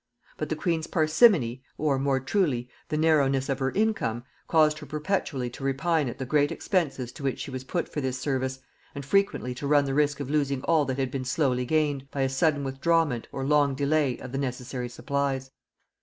[0.35, 5.47] But the queen's parsimony, or, more truly, the narrowness of her income, caused her perpetually
[5.51, 8.57] to repine at the great expenses to which she was put for this service,
[8.95, 12.21] and frequently to run the risk of losing all that had been slowly gained, by
[12.21, 15.51] a sudden withdrawment, or long delay, of the necessary supplies.